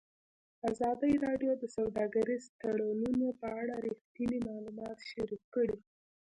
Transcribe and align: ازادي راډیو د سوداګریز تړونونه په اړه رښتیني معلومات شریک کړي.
ازادي 0.69 1.13
راډیو 1.25 1.51
د 1.57 1.63
سوداګریز 1.77 2.43
تړونونه 2.61 3.27
په 3.41 3.47
اړه 3.61 3.73
رښتیني 3.85 4.39
معلومات 4.47 4.97
شریک 5.09 5.43
کړي. 5.55 5.77